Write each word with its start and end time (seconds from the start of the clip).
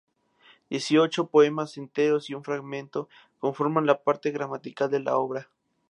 Dieciocho 0.71 1.27
poemas 1.27 1.77
enteros 1.77 2.27
y 2.27 2.33
un 2.33 2.43
fragmento 2.43 3.07
conforman 3.37 3.85
la 3.85 4.01
parte 4.01 4.31
gramatical 4.31 4.89
de 4.89 4.99
la 5.01 5.15
obra. 5.17 5.47